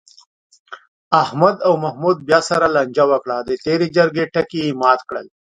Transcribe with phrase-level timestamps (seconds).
[1.23, 5.15] احمد او محمود بیا سره لانجه وکړه، د تېرې جرگې ټکی یې مات کړ.